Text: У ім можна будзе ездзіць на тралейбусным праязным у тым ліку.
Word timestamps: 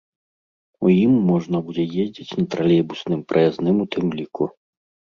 У 0.85 0.89
ім 1.03 1.13
можна 1.27 1.61
будзе 1.69 1.85
ездзіць 2.05 2.35
на 2.41 2.49
тралейбусным 2.57 3.25
праязным 3.31 3.75
у 3.89 3.91
тым 3.97 4.05
ліку. 4.21 4.43